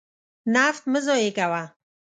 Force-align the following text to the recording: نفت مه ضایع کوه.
نفت 0.53 0.83
مه 0.91 0.99
ضایع 1.07 1.31
کوه. 1.37 1.63